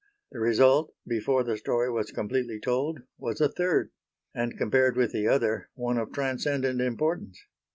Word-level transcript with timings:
The 0.31 0.39
result, 0.39 0.95
before 1.07 1.43
the 1.43 1.57
story 1.57 1.91
was 1.91 2.09
completely 2.09 2.59
told, 2.59 3.01
was 3.19 3.39
a 3.39 3.49
third; 3.49 3.91
and, 4.33 4.57
compared 4.57 4.97
with 4.97 5.11
the 5.11 5.27
other, 5.27 5.69
one 5.75 5.99
of 5.99 6.11
transcendent 6.11 6.81
importance. 6.81 7.39